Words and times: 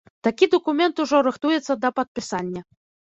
Такі 0.27 0.45
дакумент 0.53 1.03
ужо 1.03 1.21
рыхтуецца 1.27 1.77
да 1.85 1.93
падпісання. 2.01 2.61